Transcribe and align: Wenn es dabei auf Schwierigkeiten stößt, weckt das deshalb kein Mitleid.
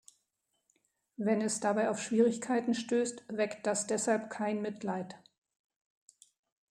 Wenn 1.17 1.41
es 1.43 1.59
dabei 1.59 1.91
auf 1.91 2.01
Schwierigkeiten 2.01 2.73
stößt, 2.73 3.23
weckt 3.27 3.67
das 3.67 3.85
deshalb 3.85 4.31
kein 4.31 4.59
Mitleid. 4.63 5.15